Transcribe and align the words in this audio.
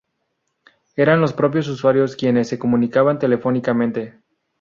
Eran 0.95 1.21
los 1.21 1.31
propios 1.31 1.67
usuarios 1.67 2.15
quienes 2.15 2.47
se 2.49 2.57
comunicaban 2.57 3.19
telefónicamente. 3.19 4.19